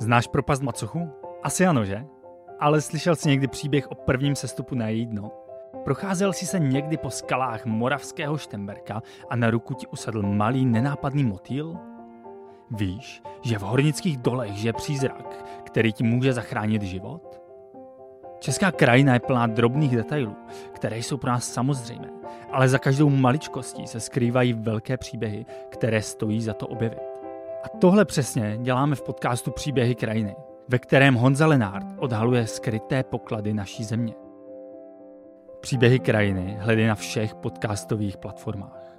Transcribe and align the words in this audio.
Znáš 0.00 0.26
propast 0.26 0.62
Macochu? 0.62 1.08
Asi 1.42 1.66
ano, 1.66 1.84
že? 1.84 2.04
Ale 2.60 2.80
slyšel 2.80 3.16
jsi 3.16 3.28
někdy 3.28 3.48
příběh 3.48 3.90
o 3.90 3.94
prvním 3.94 4.36
sestupu 4.36 4.74
na 4.74 4.88
její 4.88 5.06
dno? 5.06 5.30
Procházel 5.84 6.32
jsi 6.32 6.46
se 6.46 6.58
někdy 6.58 6.96
po 6.96 7.10
skalách 7.10 7.66
moravského 7.66 8.38
Štemberka 8.38 9.02
a 9.30 9.36
na 9.36 9.50
ruku 9.50 9.74
ti 9.74 9.86
usedl 9.86 10.22
malý 10.22 10.66
nenápadný 10.66 11.24
motýl? 11.24 11.76
Víš, 12.70 13.22
že 13.42 13.58
v 13.58 13.62
hornických 13.62 14.18
dolech 14.18 14.52
žije 14.52 14.72
přízrak, 14.72 15.44
který 15.64 15.92
ti 15.92 16.04
může 16.04 16.32
zachránit 16.32 16.82
život? 16.82 17.40
Česká 18.38 18.72
krajina 18.72 19.14
je 19.14 19.20
plná 19.20 19.46
drobných 19.46 19.96
detailů, 19.96 20.36
které 20.72 20.98
jsou 20.98 21.16
pro 21.16 21.30
nás 21.30 21.52
samozřejmé, 21.52 22.08
ale 22.52 22.68
za 22.68 22.78
každou 22.78 23.10
maličkostí 23.10 23.86
se 23.86 24.00
skrývají 24.00 24.52
velké 24.52 24.96
příběhy, 24.96 25.46
které 25.68 26.02
stojí 26.02 26.42
za 26.42 26.54
to 26.54 26.66
objevit. 26.66 27.19
A 27.62 27.68
tohle 27.68 28.04
přesně 28.04 28.58
děláme 28.60 28.96
v 28.96 29.02
podcastu 29.02 29.50
Příběhy 29.50 29.94
krajiny, 29.94 30.36
ve 30.68 30.78
kterém 30.78 31.14
Honza 31.14 31.46
Lenard 31.46 31.86
odhaluje 31.96 32.46
skryté 32.46 33.02
poklady 33.02 33.54
naší 33.54 33.84
země. 33.84 34.14
Příběhy 35.60 35.98
krajiny 35.98 36.56
hledej 36.60 36.86
na 36.86 36.94
všech 36.94 37.34
podcastových 37.34 38.16
platformách. 38.16 38.89